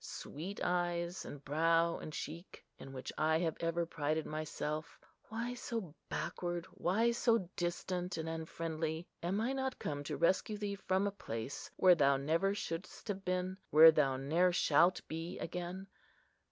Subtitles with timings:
[0.03, 4.99] Sweet eyes, and brow, and cheek, in which I have ever prided myself!
[5.29, 9.07] Why so backward?—why so distant and unfriendly?
[9.21, 13.23] Am I not come to rescue thee from a place where thou never shouldst have
[13.23, 15.85] been?—where thou ne'er shalt be again?